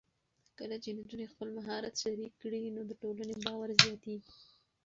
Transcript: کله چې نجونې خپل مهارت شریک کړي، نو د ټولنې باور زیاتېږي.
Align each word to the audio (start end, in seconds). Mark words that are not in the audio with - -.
کله 0.59 0.75
چې 0.83 0.89
نجونې 0.97 1.25
خپل 1.33 1.47
مهارت 1.57 1.93
شریک 2.03 2.33
کړي، 2.41 2.61
نو 2.75 2.81
د 2.89 2.91
ټولنې 3.01 3.35
باور 3.43 3.69
زیاتېږي. 3.81 4.29